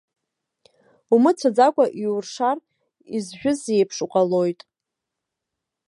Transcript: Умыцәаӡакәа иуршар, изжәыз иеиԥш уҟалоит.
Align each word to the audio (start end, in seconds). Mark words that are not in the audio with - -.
Умыцәаӡакәа 1.13 1.85
иуршар, 2.03 2.57
изжәыз 3.15 3.61
иеиԥш 3.67 3.97
уҟалоит. 4.05 4.59